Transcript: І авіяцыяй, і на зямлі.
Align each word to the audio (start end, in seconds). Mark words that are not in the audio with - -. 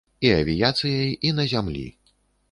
І 0.27 0.29
авіяцыяй, 0.35 1.11
і 1.29 1.33
на 1.39 1.45
зямлі. 1.51 1.83